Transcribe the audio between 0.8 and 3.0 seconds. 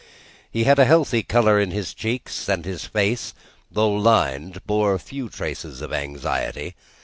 healthy colour in his cheeks, and his